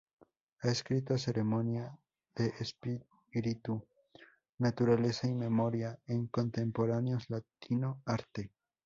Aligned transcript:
Ha 0.63 0.67
escrito 0.67 1.15
"Ceremonia 1.19 1.95
de 2.33 2.51
Espíritu: 2.59 3.85
Naturaleza 4.57 5.27
y 5.27 5.35
Memoria 5.35 5.99
en 6.07 6.25
Contemporáneos 6.25 7.29
Latino 7.29 8.01
Arte". 8.07 8.51